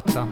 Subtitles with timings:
[0.00, 0.26] fatta.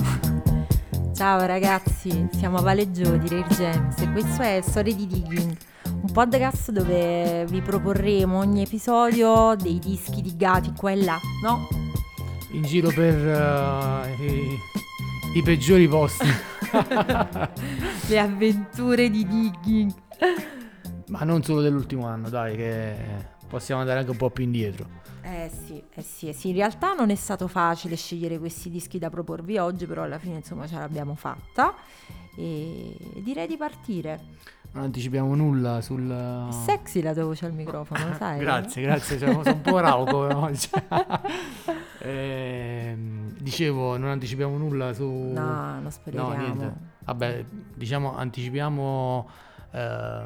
[1.13, 6.11] Ciao ragazzi, siamo a Valeggio di Rare Gems e questo è Storie di Digging, un
[6.13, 11.69] podcast dove vi proporremo ogni episodio dei dischi digati qua e là, no?
[12.53, 14.59] In giro per uh, i,
[15.35, 16.27] i peggiori posti.
[18.09, 19.93] Le avventure di Digging.
[21.09, 22.97] Ma non solo dell'ultimo anno, dai, che
[23.51, 24.87] possiamo andare anche un po' più indietro.
[25.23, 28.99] Eh sì, eh sì, eh sì, in realtà non è stato facile scegliere questi dischi
[28.99, 31.75] da proporvi oggi, però alla fine insomma ce l'abbiamo fatta
[32.37, 34.21] e direi di partire.
[34.73, 36.09] Non anticipiamo nulla sul...
[36.09, 38.39] È sexy la tua voce al microfono, lo sai?
[38.39, 40.69] grazie, grazie, cioè, sono un po' rauco oggi.
[41.99, 42.97] eh,
[43.37, 45.05] dicevo, non anticipiamo nulla su...
[45.05, 46.29] No, non speriamo.
[46.29, 46.73] No, niente.
[47.05, 49.29] Vabbè, diciamo, anticipiamo
[49.73, 50.23] eh,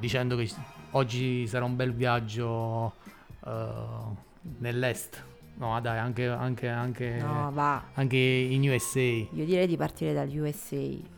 [0.00, 0.50] dicendo che
[0.92, 2.94] oggi sarà un bel viaggio
[3.40, 4.16] uh,
[4.58, 5.24] nell'est.
[5.56, 7.52] No, dai, anche, anche, anche, no,
[7.94, 9.00] anche in USA.
[9.00, 11.16] Io direi di partire dagli USA.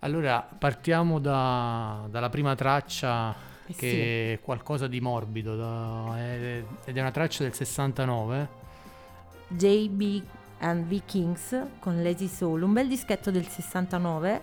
[0.00, 3.34] Allora, partiamo da, dalla prima traccia
[3.66, 4.00] eh che sì.
[4.00, 8.60] è qualcosa di morbido da, è, ed è una traccia del 69.
[9.48, 10.22] JB
[10.58, 14.42] and V Kings con Lazy Soul, un bel dischetto del 69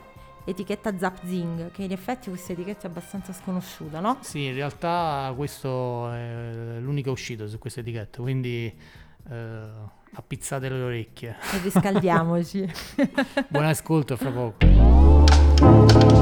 [0.50, 4.18] etichetta Zap Zing, che in effetti questa etichetta è abbastanza sconosciuta, no?
[4.22, 8.74] Sì, in realtà questo è l'unico uscito su questa etichetta, quindi
[9.30, 9.68] eh,
[10.14, 11.36] appizzate le orecchie.
[11.54, 12.70] E riscaldiamoci.
[13.50, 16.19] Buon ascolto fra poco.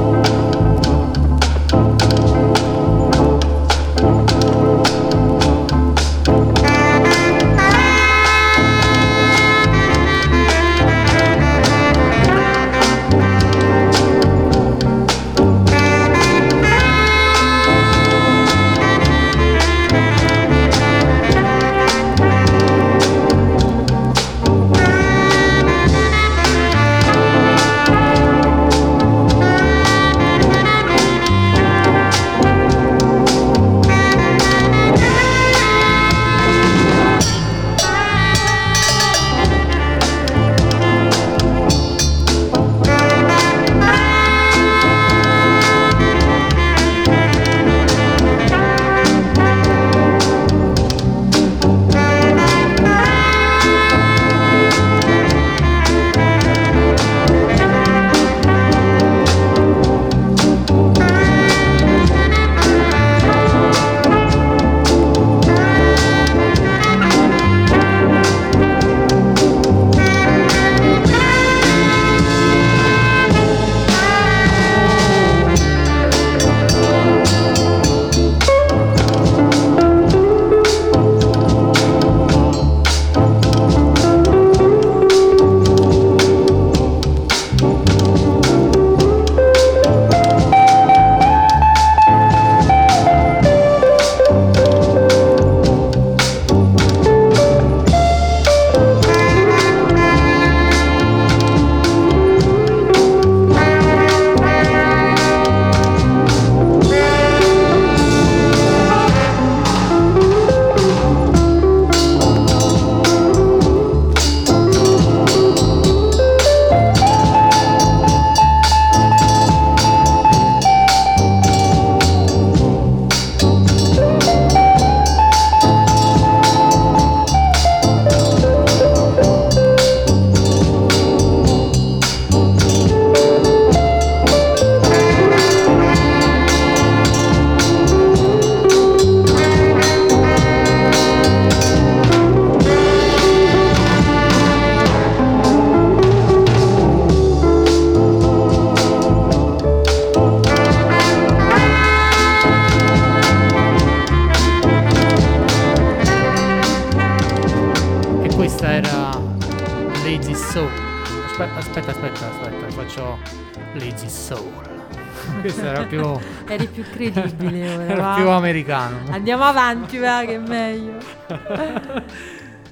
[169.68, 170.96] Avanti, va, che è meglio.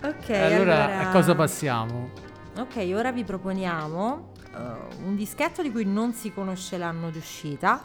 [0.03, 2.11] ok, allora, allora, a cosa passiamo?
[2.57, 7.85] Ok, ora vi proponiamo uh, un dischetto di cui non si conosce l'anno di uscita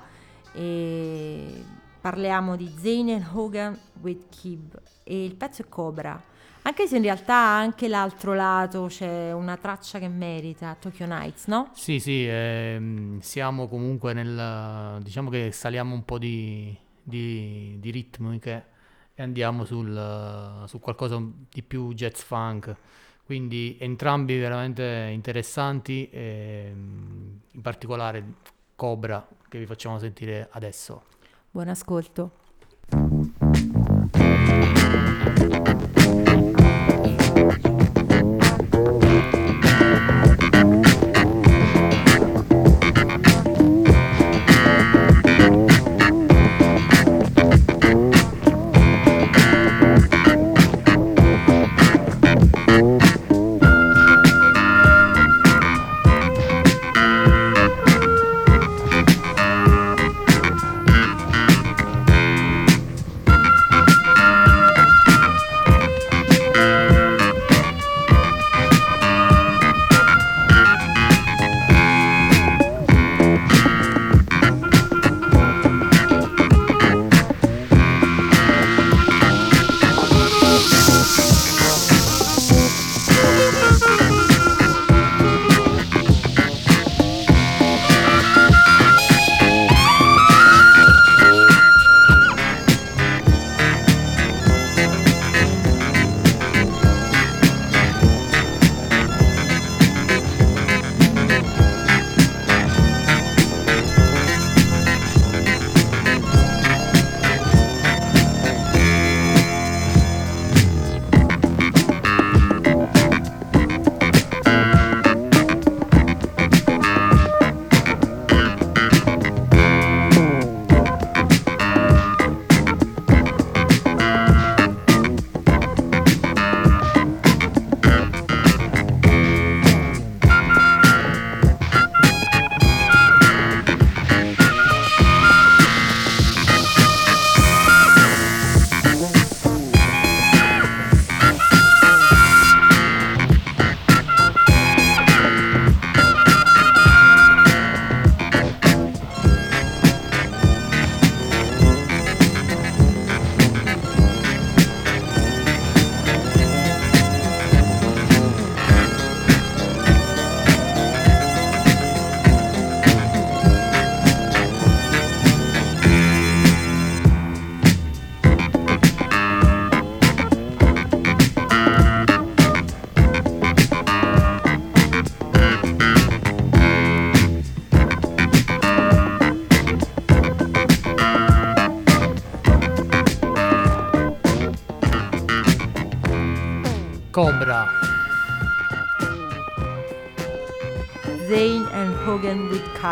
[0.53, 1.63] e
[1.99, 6.29] parliamo di Zayn Hogan with Kib e il pezzo è Cobra.
[6.63, 11.71] Anche se in realtà anche l'altro lato c'è una traccia che merita, Tokyo Nights, no?
[11.73, 15.01] Sì, sì, ehm, siamo comunque nel...
[15.01, 18.69] diciamo che saliamo un po' di, di, di ritmiche
[19.13, 22.75] e andiamo sul, su qualcosa di più jazz funk,
[23.25, 28.23] quindi entrambi veramente interessanti, e, in particolare
[28.75, 31.03] Cobra che vi facciamo sentire adesso.
[31.51, 32.31] Buon ascolto.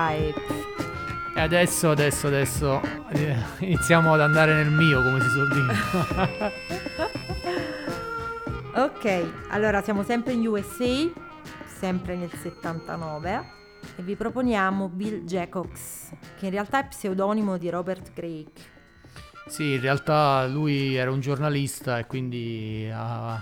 [0.10, 0.42] Kype.
[1.36, 5.76] E adesso, adesso, adesso eh, iniziamo ad andare nel mio, come si suol dire.
[8.82, 11.08] ok, allora siamo sempre in USA,
[11.66, 13.58] sempre nel 79
[13.96, 18.48] e vi proponiamo Bill Jacobs, che in realtà è pseudonimo di Robert Craig.
[19.48, 23.42] Sì, in realtà lui era un giornalista e quindi ha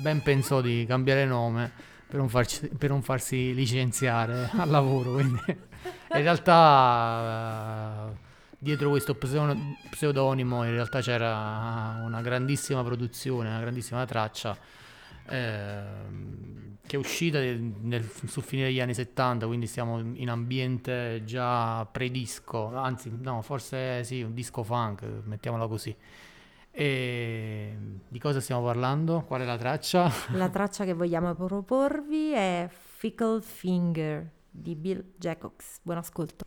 [0.00, 1.70] ben pensò di cambiare nome
[2.08, 5.12] per non, farci, per non farsi licenziare al lavoro.
[5.12, 5.66] Quindi
[6.12, 8.16] in realtà uh,
[8.58, 14.56] dietro questo pseudonimo in realtà c'era una grandissima produzione, una grandissima traccia.
[15.30, 15.82] Eh,
[16.88, 22.74] che è uscita nel, sul fine degli anni 70, quindi siamo in ambiente già pre-disco,
[22.74, 25.94] anzi no, forse sì, un disco funk, mettiamola così.
[26.70, 27.76] E
[28.08, 29.22] di cosa stiamo parlando?
[29.26, 30.10] Qual è la traccia?
[30.32, 35.80] La traccia che vogliamo proporvi è Fickle Finger di Bill Jacobs.
[35.82, 36.44] Buon ascolto.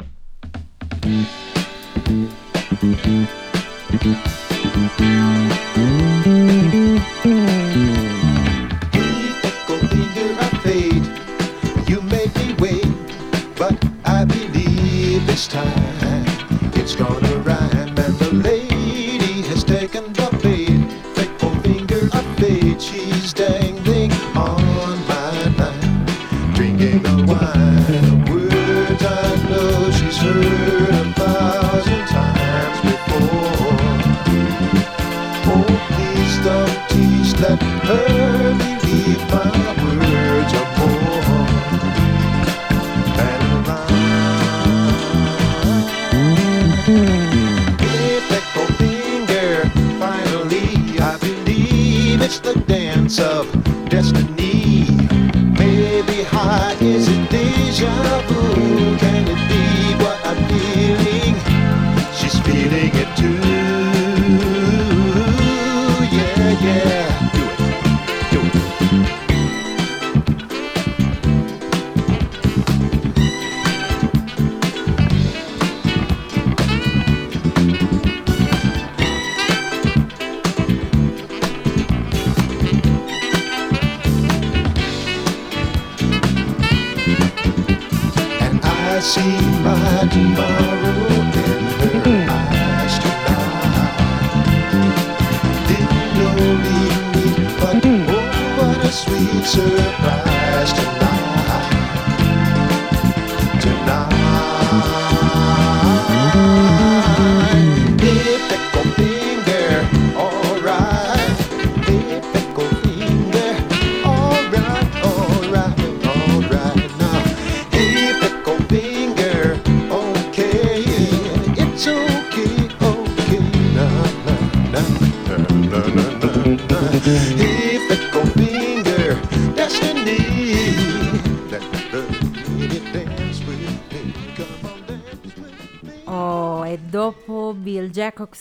[16.73, 17.40] It's gonna
[53.11, 54.85] sense of destiny.
[55.59, 58.97] Maybe high is it deja vu?
[58.97, 61.35] Can it be what I'm feeling?
[62.13, 63.50] She's feeling it too.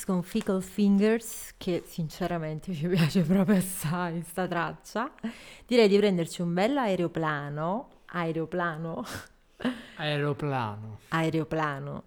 [0.04, 5.12] Con Fickle Fingers, che sinceramente ci piace proprio assai sta traccia,
[5.66, 9.04] direi di prenderci un bel aeroplano, aeroplano,
[9.97, 10.99] Aeroplano.
[11.09, 12.02] aeroplano,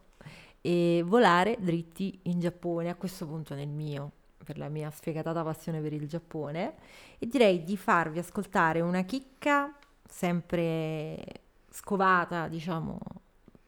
[0.60, 4.12] e volare dritti in Giappone, a questo punto nel mio,
[4.44, 6.74] per la mia sfegatata passione per il Giappone,
[7.20, 9.74] e direi di farvi ascoltare una chicca
[10.04, 11.24] sempre
[11.70, 13.00] scovata, diciamo,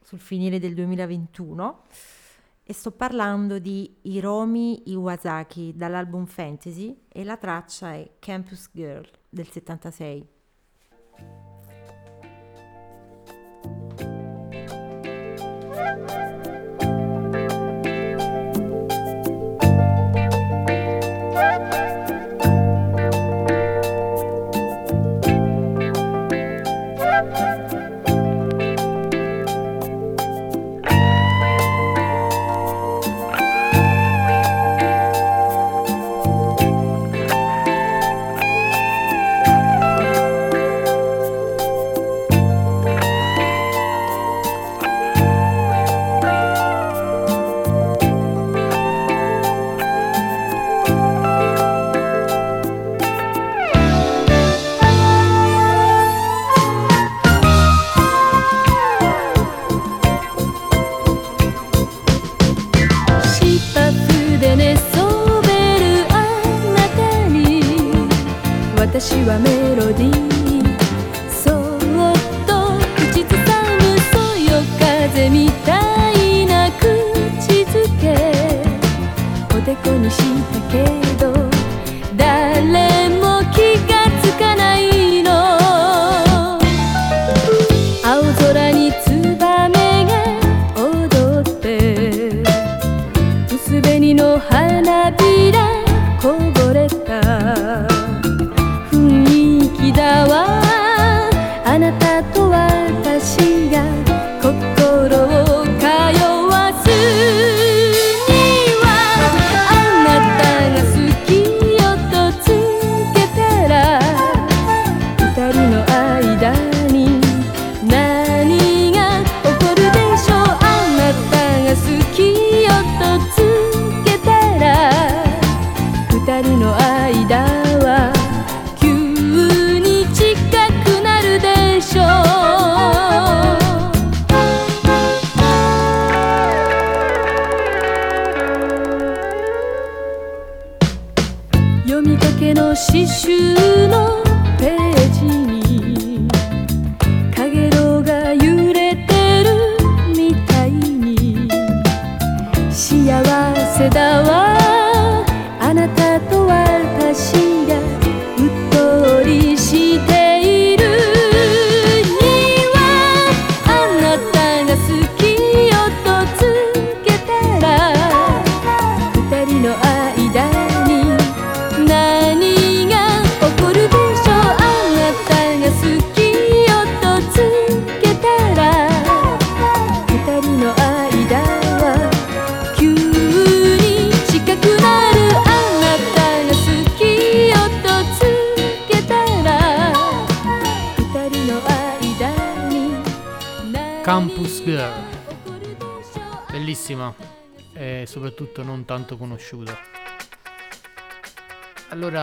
[0.01, 1.83] sul finire del 2021
[2.67, 9.47] e sto parlando di Hiromi Iwasaki dall'album Fantasy e la traccia è Campus Girl del
[9.47, 10.27] 76.
[69.27, 70.69] はメロディー
[71.31, 72.15] そっ
[72.45, 72.77] と
[73.11, 73.49] 口ずさ
[73.81, 73.81] む
[74.13, 76.85] そよ風みたいな口
[77.65, 78.03] づけ
[79.49, 80.44] おでこにした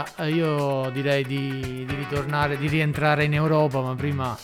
[0.02, 4.36] Allora eh, io direi di, di ritornare, di rientrare in Europa, ma prima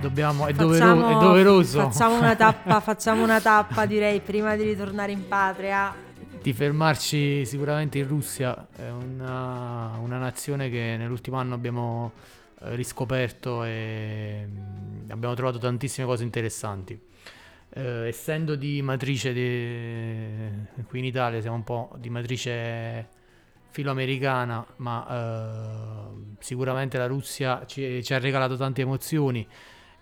[0.00, 4.62] dobbiamo, è, dovero- Facciamo- è doveroso Facciamo una tappa, facciamo una tappa direi prima di
[4.64, 5.94] ritornare in patria.
[6.40, 12.12] di fermarci sicuramente in Russia, è una, una nazione che nell'ultimo anno abbiamo
[12.60, 16.98] eh, riscoperto e mm, abbiamo trovato tantissime cose interessanti.
[17.70, 23.08] eh, essendo di matrice di- qui in Italia siamo un po' di matrice
[23.70, 29.46] filoamericana, ma eh, sicuramente la Russia ci, ci ha regalato tante emozioni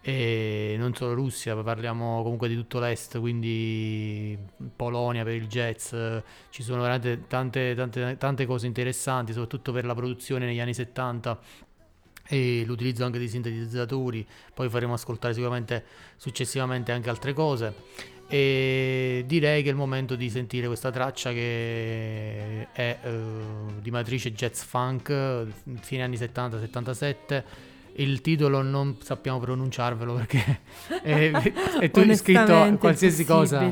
[0.09, 4.39] e non solo Russia, parliamo comunque di tutto l'est, quindi
[4.77, 5.93] Polonia per il jazz,
[6.51, 11.41] ci sono veramente tante, tante, tante cose interessanti, soprattutto per la produzione negli anni 70
[12.29, 17.75] e l'utilizzo anche di sintetizzatori, poi faremo ascoltare sicuramente successivamente anche altre cose
[18.29, 23.17] e direi che è il momento di sentire questa traccia che è eh,
[23.81, 25.47] di matrice jazz funk,
[25.81, 27.43] fine anni 70-77.
[27.99, 30.61] Il titolo non sappiamo pronunciarvelo perché
[31.03, 31.31] è,
[31.81, 33.71] è tu- scritto qualsiasi cosa,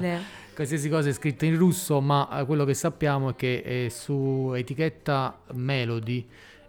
[0.55, 4.53] qualsiasi cosa è scritto in russo, ma eh, quello che sappiamo è che è su
[4.55, 6.27] etichetta Melody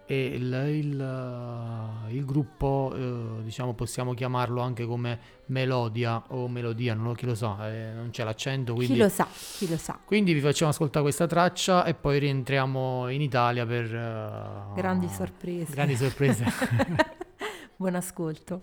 [0.07, 7.05] e il, il, il gruppo, eh, diciamo, possiamo chiamarlo anche come Melodia o Melodia, non
[7.05, 8.93] lo, chi lo sa, eh, non c'è l'accento, quindi...
[8.93, 9.99] Chi lo sa, chi lo sa.
[10.05, 13.85] Quindi vi facciamo ascoltare questa traccia e poi rientriamo in Italia per...
[13.93, 15.73] eh, Grandi sorprese.
[15.73, 16.45] Grandi sorprese.
[17.75, 18.61] Buon ascolto.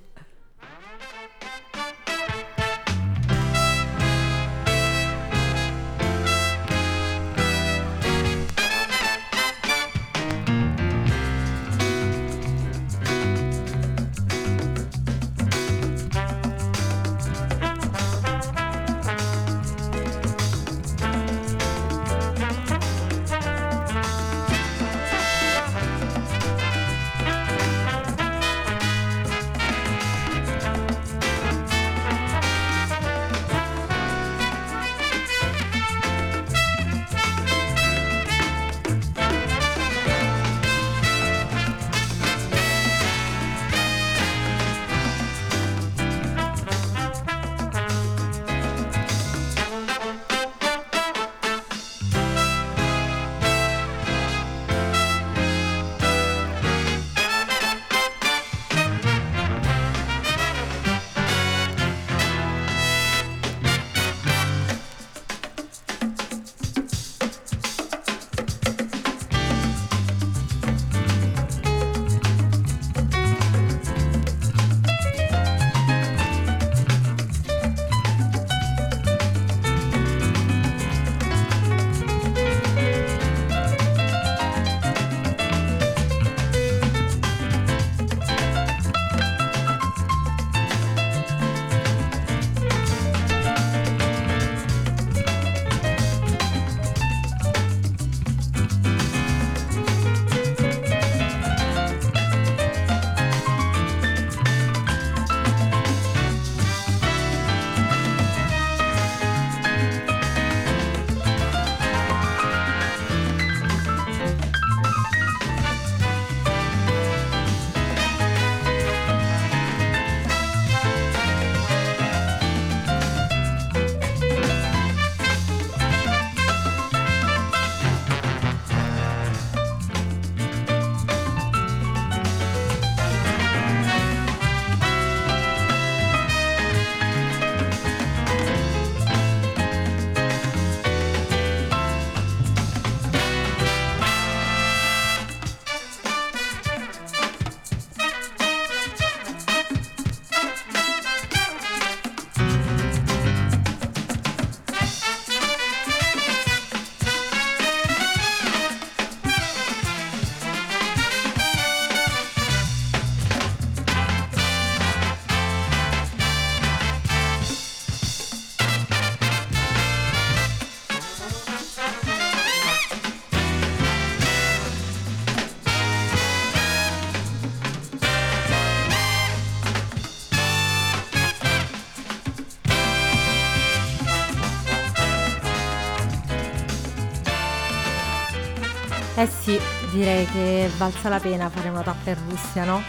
[190.02, 192.82] Direi che valsa la pena fare una tappa in Russia, no?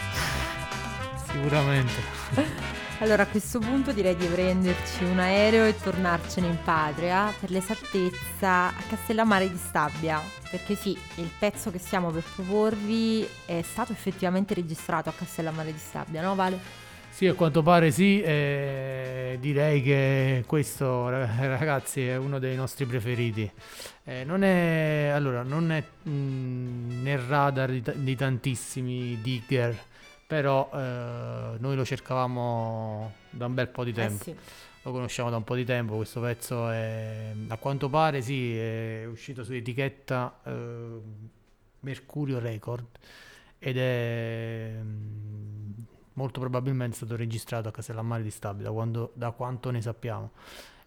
[1.30, 1.92] Sicuramente.
[2.98, 8.68] Allora a questo punto direi di prenderci un aereo e tornarcene in patria, per l'esattezza
[8.68, 14.54] a Castellammare di Stabia, perché sì, il pezzo che stiamo per proporvi è stato effettivamente
[14.54, 16.58] registrato a Castellammare di Stabia, no Vale?
[17.10, 22.86] Sì, a quanto pare sì, e direi che questo, ra- ragazzi, è uno dei nostri
[22.86, 23.48] preferiti.
[24.06, 29.74] Eh, non è, allora, non è mm, nel radar di, ta- di tantissimi digger,
[30.26, 34.22] però eh, noi lo cercavamo da un bel po' di tempo.
[34.24, 34.36] Eh sì.
[34.82, 39.06] lo conosciamo da un po' di tempo, questo pezzo è, a quanto pare sì, è
[39.06, 41.00] uscito su etichetta eh,
[41.80, 42.86] Mercurio Record
[43.58, 45.72] ed è mm,
[46.14, 50.32] molto probabilmente stato registrato a Castellammare di Stabia, da, quando- da quanto ne sappiamo.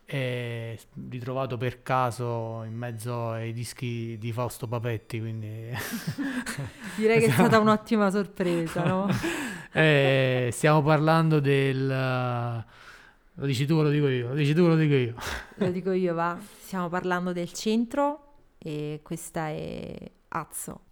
[0.09, 0.77] È
[1.09, 5.67] ritrovato per caso in mezzo ai dischi di Fausto Papetti, quindi
[6.95, 9.09] Direi che è stata un'ottima sorpresa, no?
[9.69, 11.87] Eh, stiamo parlando del...
[11.87, 14.29] Lo dici tu o lo dico io?
[14.29, 15.13] Lo dici tu o lo dico io?
[15.55, 16.39] Lo dico io, va.
[16.61, 19.93] Stiamo parlando del centro e questa è.
[20.29, 20.83] Azzo!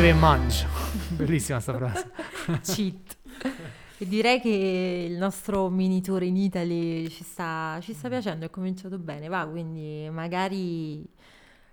[0.00, 0.66] Beve e mangia.
[1.14, 2.10] Bellissima sta frase.
[2.62, 3.18] Cheat.
[3.98, 8.50] E direi che il nostro mini tour in Italy ci sta, ci sta piacendo, è
[8.50, 11.06] cominciato bene, va, quindi magari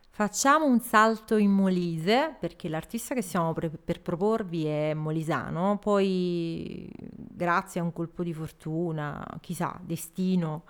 [0.10, 6.92] facciamo un salto in Molise, perché l'artista che stiamo pre- per proporvi è molisano, poi
[7.16, 10.66] grazie a un colpo di fortuna, chissà, destino,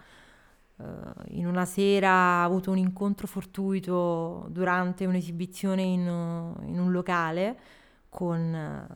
[1.30, 6.02] in una sera ha avuto un incontro fortuito durante un'esibizione in,
[6.66, 7.58] in un locale
[8.10, 8.88] con, eh,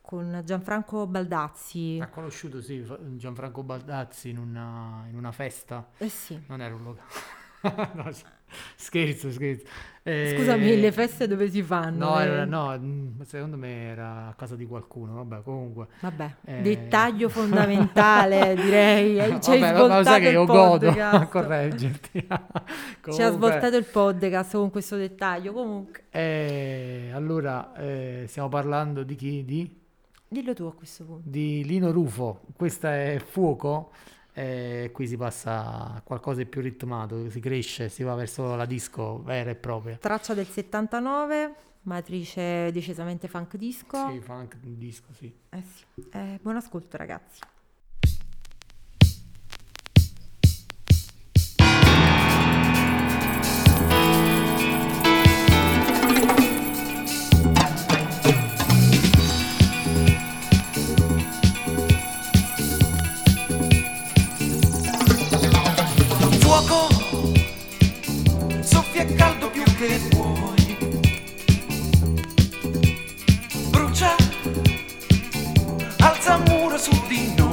[0.00, 1.98] con Gianfranco Baldazzi.
[2.00, 2.84] Ha conosciuto, sì,
[3.16, 5.90] Gianfranco Baldazzi in una, in una festa.
[5.98, 6.40] Eh sì.
[6.46, 7.92] Non era un locale.
[7.94, 8.24] no, sì.
[8.76, 9.66] Scherzo, scherzo.
[10.02, 12.08] Eh, Scusami, le feste dove si fanno?
[12.14, 15.14] No, Eh, no, mm, secondo me era a casa di qualcuno.
[15.16, 15.88] Vabbè, comunque.
[16.00, 16.62] Vabbè, Eh.
[16.62, 19.16] dettaglio fondamentale, direi.
[19.40, 22.20] Ci Vabbè, ma- lo sai che il io godo a correggerti.
[22.20, 22.40] Ci ha
[23.02, 25.52] Comunque, svoltato il podcast con questo dettaglio.
[25.52, 29.44] Comunque, eh, allora, eh, stiamo parlando di chi?
[29.44, 29.76] Di?
[30.30, 31.22] dillo tu a questo punto.
[31.28, 32.42] di Lino Rufo.
[32.56, 33.92] Questa è Fuoco.
[34.38, 38.66] E qui si passa a qualcosa di più ritmato, si cresce, si va verso la
[38.66, 39.96] disco vera e propria.
[39.96, 44.08] Traccia del 79, matrice decisamente funk disco.
[44.08, 45.34] Sì, funk disco, sì.
[45.48, 45.84] Eh sì.
[46.12, 47.40] Eh, buon ascolto, ragazzi.
[69.78, 70.76] che vuoi.
[73.70, 74.16] Brucia,
[75.98, 77.47] alza un muro su di noi.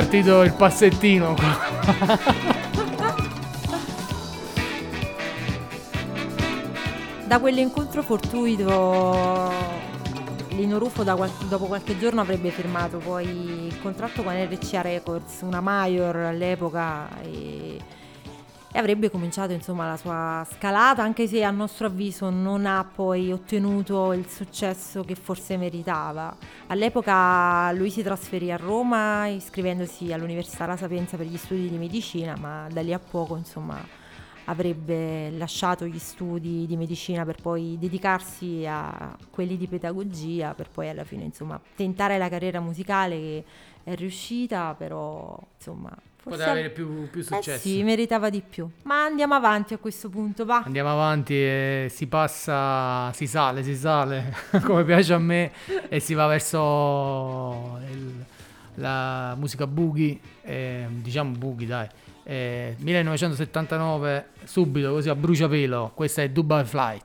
[0.00, 1.34] Partito il passettino.
[7.26, 9.52] Da quell'incontro fortuito
[10.48, 15.60] Lino Ruffo qual- dopo qualche giorno avrebbe firmato poi il contratto con RCA Records, una
[15.60, 17.08] major all'epoca
[18.72, 23.32] e, avrebbe cominciato insomma la sua scalata anche se a nostro avviso non ha poi
[23.32, 26.36] ottenuto il successo che forse meritava.
[26.68, 32.36] All'epoca lui si trasferì a Roma iscrivendosi all'Università La Sapienza per gli studi di medicina
[32.36, 33.98] ma da lì a poco insomma
[34.44, 40.88] avrebbe lasciato gli studi di medicina per poi dedicarsi a quelli di pedagogia, per poi
[40.88, 43.44] alla fine insomma tentare la carriera musicale che
[43.84, 45.90] è riuscita, però insomma
[46.22, 47.60] forse Poteva avere più, più eh successo.
[47.60, 48.68] sì, meritava di più.
[48.82, 50.62] Ma andiamo avanti a questo punto, va.
[50.64, 55.50] Andiamo avanti e si passa, si sale, si sale, come piace a me,
[55.88, 58.24] e si va verso il-
[58.74, 61.88] la musica boogie, eh, diciamo boogie dai,
[62.24, 67.04] eh, 1979, subito così a bruciapelo, questa è Dubai Flight.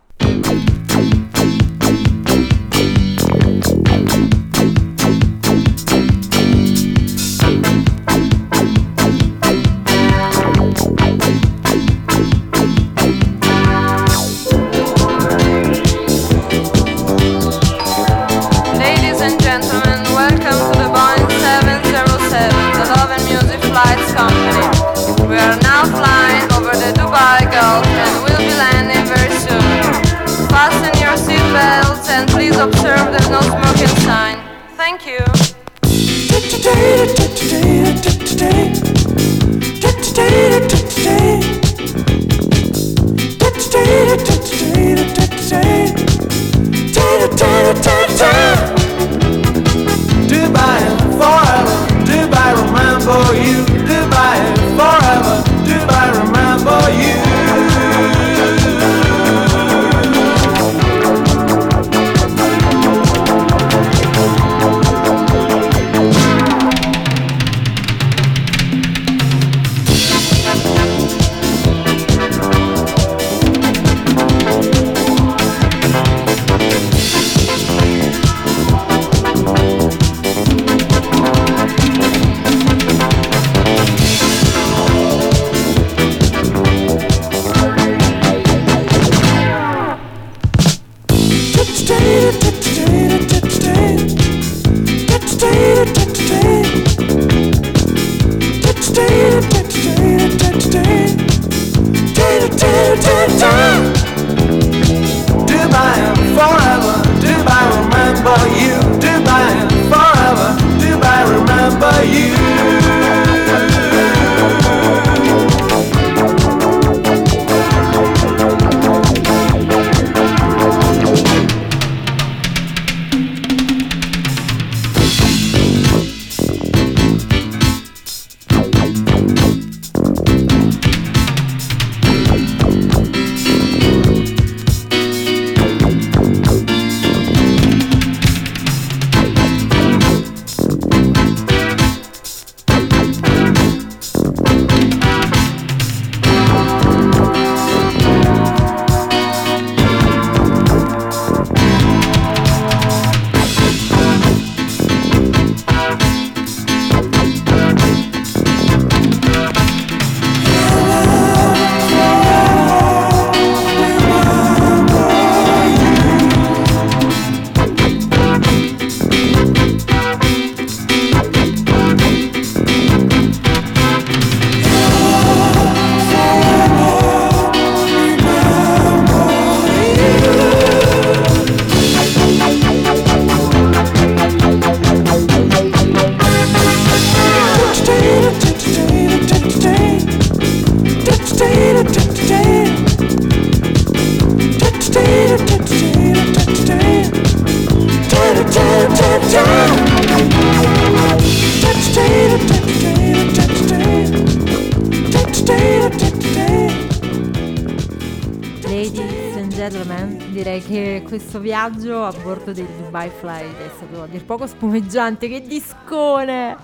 [211.16, 216.58] Questo viaggio a bordo del Dubai Flight è stato a dir poco spumeggiante, che discone!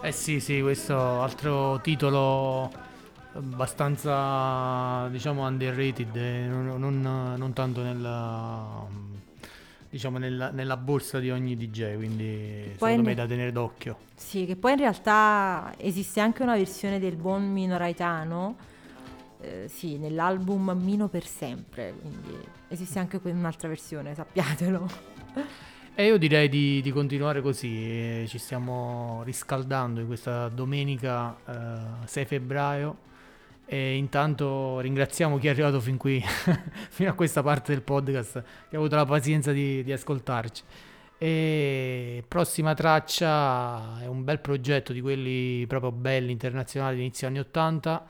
[0.00, 2.72] Eh sì, sì, questo altro titolo
[3.34, 8.86] abbastanza, diciamo, underrated, eh, non, non- non tanto nella,
[9.90, 13.98] diciamo, nella, nella borsa di ogni DJ, quindi secondo me è da tenere d'occhio.
[14.14, 18.56] Sì, che poi in realtà esiste anche una versione del buon Mino Raitano,
[19.40, 22.36] eh, sì, nell'album Mino per sempre, quindi
[22.68, 24.88] esiste anche un'altra versione, sappiatelo.
[25.94, 32.06] E io direi di, di continuare così, eh, ci stiamo riscaldando in questa domenica eh,
[32.06, 32.98] 6 febbraio
[33.66, 36.22] e intanto ringraziamo chi è arrivato fin qui,
[36.88, 40.62] fino a questa parte del podcast, che ha avuto la pazienza di, di ascoltarci.
[41.18, 47.40] E prossima traccia è un bel progetto di quelli proprio belli internazionali di inizio anni
[47.40, 48.06] 80.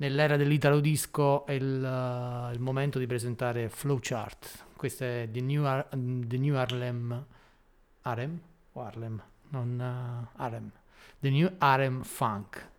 [0.00, 4.64] Nell'era dell'Italo Disco è il, eh, il momento di presentare Flowchart.
[4.74, 7.26] Questo è The New, Har- The New Harlem.
[8.00, 8.40] Harem?
[8.72, 9.22] O Harlem?
[9.50, 10.70] Non eh, Harem.
[11.18, 12.70] The New Harem Funk.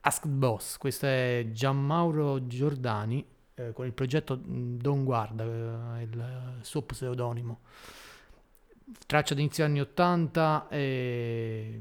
[0.00, 0.76] Ask Boss.
[0.76, 7.60] Questo è Gianmauro Giordani eh, con il progetto mm, Don Guarda, eh, il suo pseudonimo.
[9.06, 11.80] Traccia di inizio anni 80 e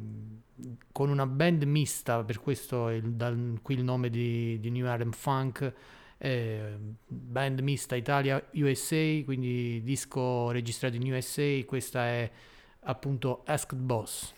[0.91, 5.11] con una band mista, per questo il- dal- qui il nome di, di New Harlem
[5.11, 5.73] Funk,
[6.17, 6.75] eh,
[7.05, 12.31] band mista Italia-USA, quindi disco registrato in USA, questa è
[12.81, 14.33] appunto Asked Boss.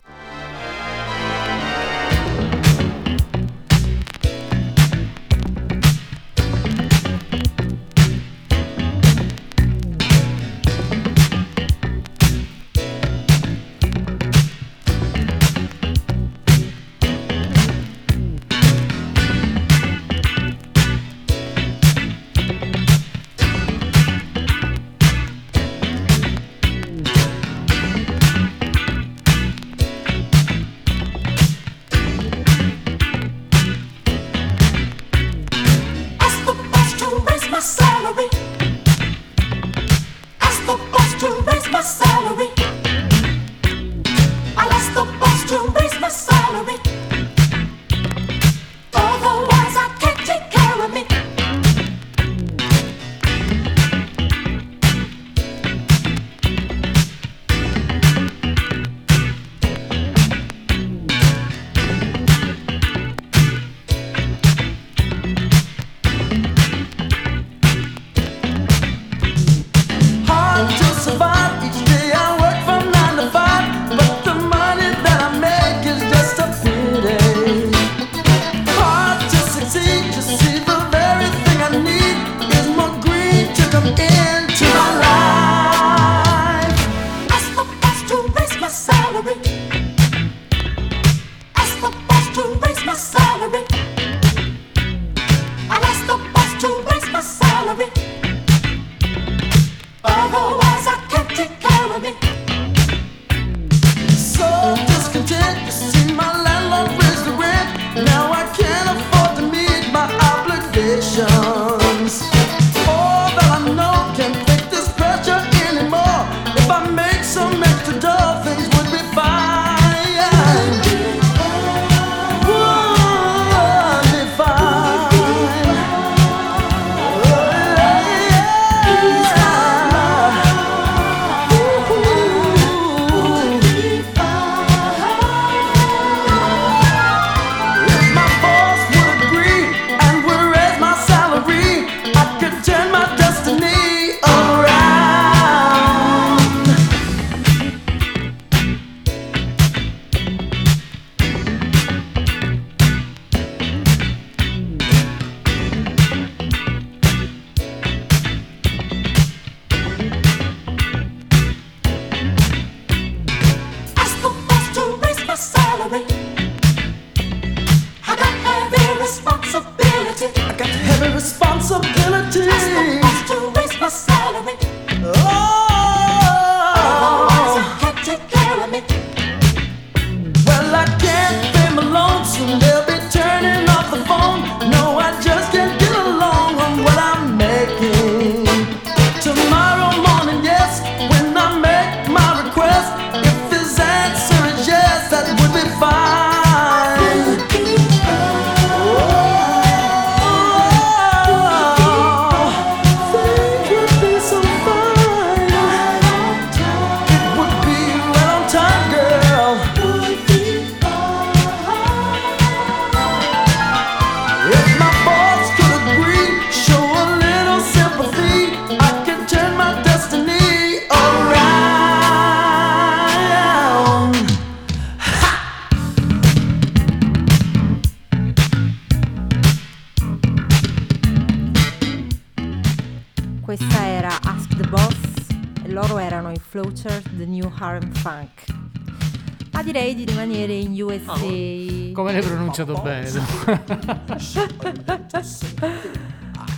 [242.16, 243.12] L'hai pronunciato bene?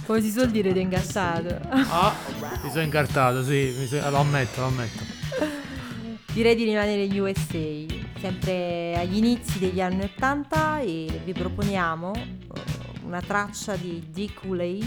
[0.06, 1.60] Come si suol dire, ed è ingassato.
[1.70, 2.14] Ah,
[2.64, 5.04] mi sono incartato, sì, so- lo ammetto, lo ammetto.
[6.32, 7.86] Direi di rimanere in USA,
[8.20, 12.32] sempre agli inizi degli anni 80 e vi proponiamo eh,
[13.04, 14.80] una traccia di Dick Cooley,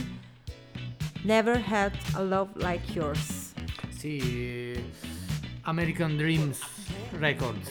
[1.22, 3.52] Never Had a Love Like Yours.
[3.88, 4.80] Sì,
[5.62, 6.60] American Dreams
[7.18, 7.68] Records.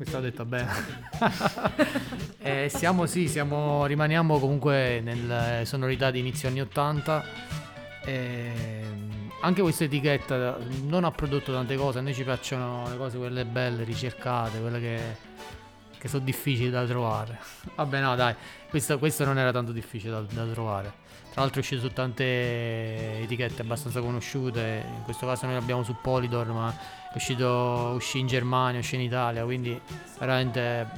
[0.00, 0.72] Questa l'ho detta bene.
[2.42, 7.24] Eh, siamo, sì, siamo, rimaniamo comunque nelle sonorità di inizio anni 80.
[8.06, 13.18] Ehm, anche questa etichetta non ha prodotto tante cose, a noi ci piacciono le cose
[13.18, 15.00] quelle belle, ricercate, quelle che,
[15.98, 17.38] che sono difficili da trovare.
[17.76, 18.34] Vabbè no dai,
[18.70, 20.92] questo, questo non era tanto difficile da, da trovare.
[21.30, 25.94] Tra l'altro è uscito su tante etichette abbastanza conosciute, in questo caso noi l'abbiamo su
[26.00, 26.74] Polydor, ma
[27.14, 29.80] uscito uscì in Germania, uscì in Italia, quindi
[30.18, 30.88] veramente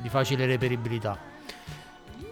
[0.00, 1.18] di facile reperibilità.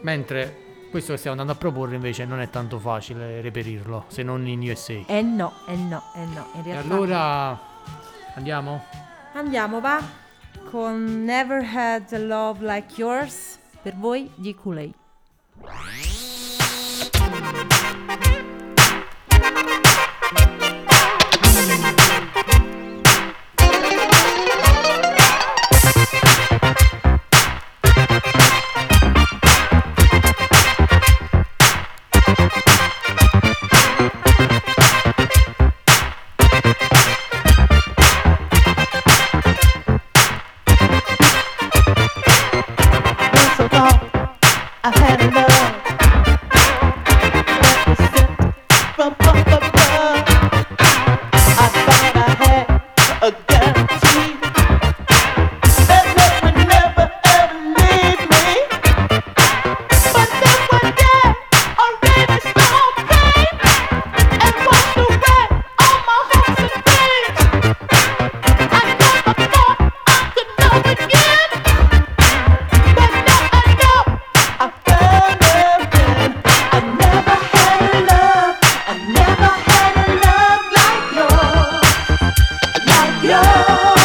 [0.02, 4.46] Mentre questo che stiamo andando a proporre invece non è tanto facile reperirlo, se non
[4.46, 5.04] in USA.
[5.06, 7.58] Eh no, eh no, eh no, in E allora
[8.34, 8.84] andiamo?
[9.34, 10.02] Andiamo, va,
[10.70, 14.94] con Never Had a Love Like Yours, per voi di Kool-Aid.
[83.48, 83.97] Like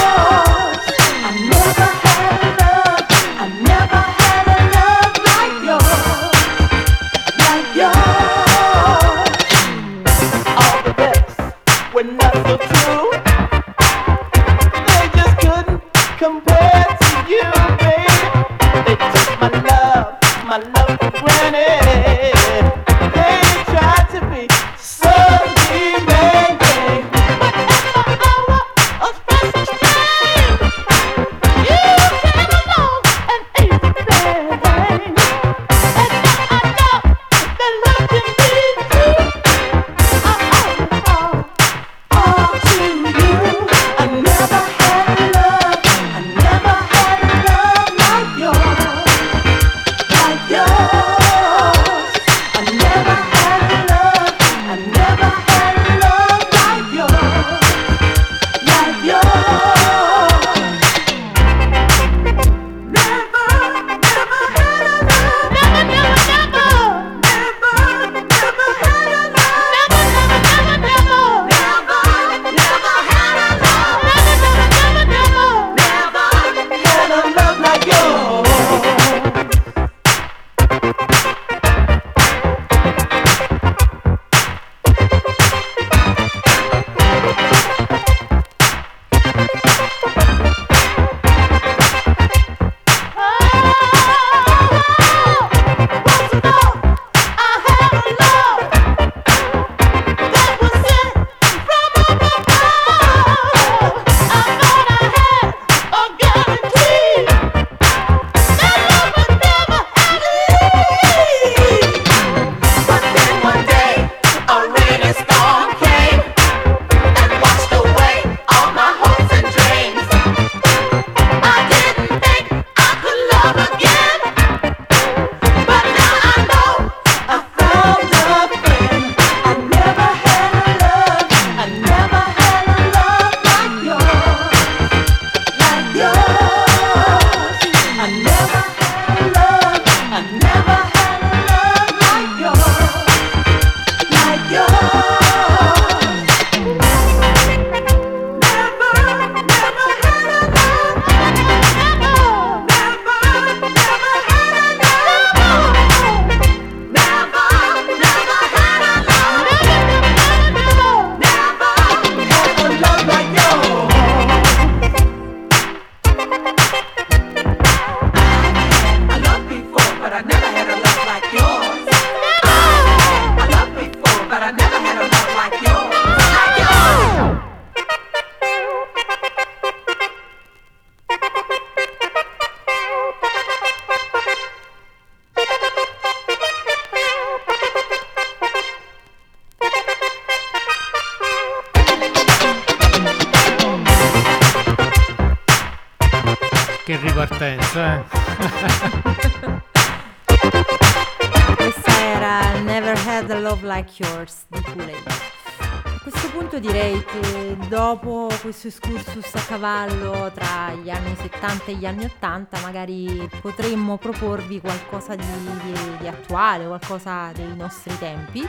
[206.34, 212.06] punto direi che dopo questo excursus a cavallo tra gli anni 70 e gli anni
[212.06, 218.48] 80 magari potremmo proporvi qualcosa di, di- di attuale, qualcosa dei nostri tempi.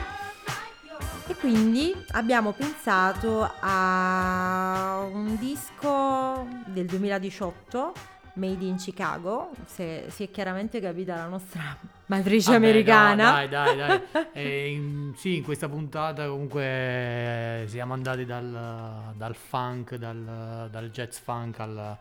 [1.27, 7.93] E quindi abbiamo pensato a un disco del 2018
[8.35, 11.77] Made in Chicago, se si è chiaramente capita la nostra
[12.07, 13.31] matrice Vabbè, no, americana.
[13.31, 14.01] dai, dai, dai.
[14.33, 20.89] E in- sì, in questa puntata comunque eh, siamo andati dal, dal funk, dal, dal
[20.91, 21.97] jazz funk al-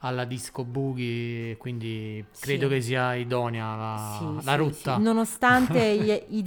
[0.00, 2.74] alla disco boogie, quindi credo Sì.
[2.74, 4.96] che sia idonea la, Sì, la sì, rotta.
[4.98, 5.82] Nonostante
[6.30, 6.42] i, i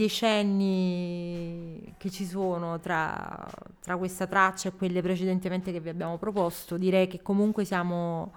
[0.66, 3.46] decenni che ci sono tra,
[3.82, 8.32] tra questa traccia e quelle precedentemente che vi abbiamo proposto, direi che comunque siamo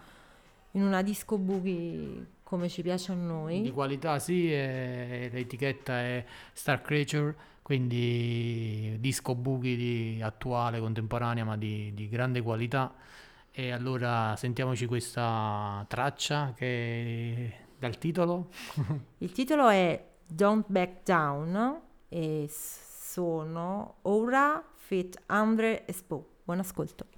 [0.75, 3.15] in una disco boogie come ci piace a
[3.61, 3.71] Di noi.
[3.71, 11.93] qualità sì, e l'etichetta è Star Creature, quindi disco boogie di attuale, contemporanea, ma di,
[11.95, 12.95] di grande qualità.
[13.51, 18.51] E allora sentiamoci questa traccia che dal titolo.
[19.19, 26.29] Il titolo è Don't Back Down e sono Ora Fit Andre Espo.
[26.45, 27.14] Buon ascolto.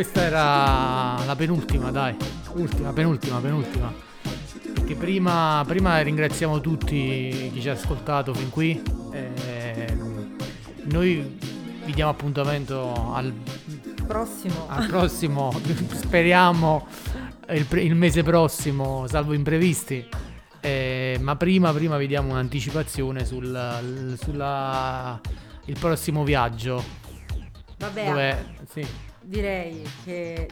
[0.00, 2.16] Questa era la penultima, dai.
[2.54, 3.92] Ultima, penultima, penultima.
[4.74, 8.80] Perché prima, prima ringraziamo tutti chi ci ha ascoltato fin qui.
[9.12, 9.94] e
[10.84, 11.38] noi
[11.84, 13.30] vi diamo appuntamento al,
[14.06, 14.68] Prossimo.
[14.68, 15.52] al prossimo,
[15.92, 16.86] speriamo
[17.50, 20.08] il, pre- il mese prossimo, salvo imprevisti.
[20.60, 25.20] Eh, ma prima, prima vi diamo un'anticipazione sul sulla-
[25.66, 26.82] il prossimo viaggio.
[27.76, 28.86] Vabbè, Dove, sì,
[29.22, 30.48] direi che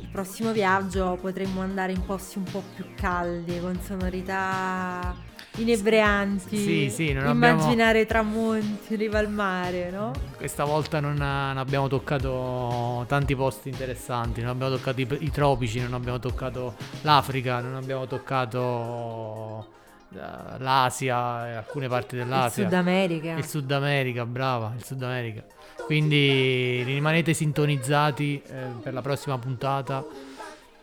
[0.00, 5.14] il prossimo viaggio potremmo andare in posti un po' più caldi, con sonorità
[5.56, 6.56] inebrianti.
[6.56, 10.12] Sì, sì, non abbiamo- immaginare tramonti in riva al mare, no?
[10.36, 15.80] Questa volta non, non abbiamo toccato tanti posti interessanti, non abbiamo toccato i, i tropici,
[15.80, 19.66] non abbiamo toccato l'Africa, non abbiamo toccato
[20.14, 20.18] eh,
[20.58, 22.64] l'Asia e alcune parti Il dell'Asia.
[22.64, 23.32] Sud America.
[23.36, 25.44] Il Sud America, brava, il Sud America.
[25.84, 30.04] Quindi rimanete sintonizzati eh, per la prossima puntata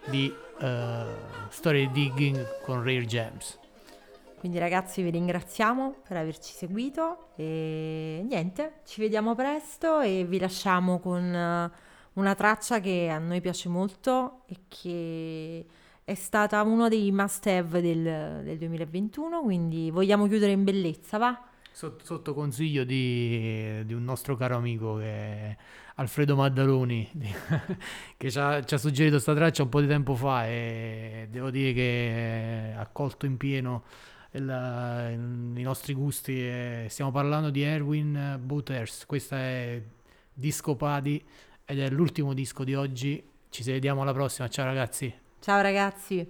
[0.06, 1.06] di eh,
[1.50, 3.58] Story Digging con Rare Gems.
[4.40, 11.00] Quindi ragazzi vi ringraziamo per averci seguito e niente, ci vediamo presto e vi lasciamo
[11.00, 11.72] con eh,
[12.14, 15.66] una traccia che a noi piace molto e che
[16.06, 21.49] è stata uno dei must have del, del 2021, quindi vogliamo chiudere in bellezza, va?
[21.80, 25.56] Sotto, sotto consiglio di, di un nostro caro amico che
[25.96, 27.10] Alfredo Maddaloni,
[28.18, 31.50] che ci ha, ci ha suggerito questa traccia un po' di tempo fa e devo
[31.50, 33.86] dire che ha colto in pieno
[34.32, 36.86] il- i nostri gusti.
[36.90, 39.82] stiamo parlando di Erwin Butters, questa è
[40.34, 41.26] Disco Padi
[41.64, 43.26] ed è l'ultimo disco di oggi.
[43.48, 45.14] Ci vediamo alla prossima, ciao ragazzi.
[45.40, 46.28] Ciao ragazzi!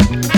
[0.00, 0.33] It's